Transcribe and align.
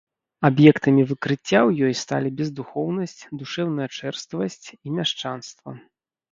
Аб'ектамі 0.47 1.03
выкрыцця 1.11 1.45
ў 1.67 1.89
ёй 1.89 1.93
сталі 2.03 2.33
бездухоўнасць, 2.41 3.15
душэўная 3.43 3.89
чэрствасць 4.01 4.67
і 4.85 4.99
мяшчанства. 4.99 5.71